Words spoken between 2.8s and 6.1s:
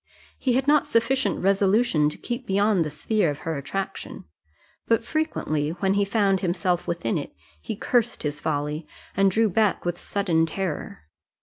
the sphere of her attraction; but, frequently, when he